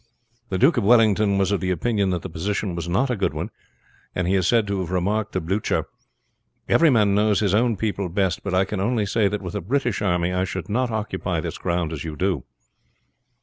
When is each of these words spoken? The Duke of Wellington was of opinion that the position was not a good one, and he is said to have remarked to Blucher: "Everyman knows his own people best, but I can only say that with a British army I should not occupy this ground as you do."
The 0.49 0.57
Duke 0.57 0.77
of 0.77 0.83
Wellington 0.83 1.37
was 1.37 1.51
of 1.51 1.61
opinion 1.61 2.09
that 2.09 2.23
the 2.23 2.27
position 2.29 2.73
was 2.73 2.89
not 2.89 3.11
a 3.11 3.15
good 3.15 3.35
one, 3.35 3.51
and 4.15 4.27
he 4.27 4.33
is 4.33 4.47
said 4.47 4.65
to 4.65 4.79
have 4.79 4.89
remarked 4.89 5.33
to 5.33 5.41
Blucher: 5.41 5.85
"Everyman 6.67 7.13
knows 7.13 7.39
his 7.39 7.53
own 7.53 7.77
people 7.77 8.09
best, 8.09 8.41
but 8.41 8.55
I 8.55 8.65
can 8.65 8.79
only 8.79 9.05
say 9.05 9.27
that 9.27 9.43
with 9.43 9.53
a 9.53 9.61
British 9.61 10.01
army 10.01 10.33
I 10.33 10.43
should 10.43 10.69
not 10.69 10.89
occupy 10.89 11.39
this 11.39 11.59
ground 11.59 11.93
as 11.93 12.03
you 12.03 12.15
do." 12.15 12.45